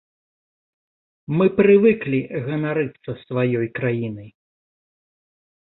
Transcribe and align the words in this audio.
Мы 1.39 1.45
прывыклі 1.59 2.21
ганарыцца 2.47 3.11
сваёй 3.25 3.67
краінай. 3.81 4.29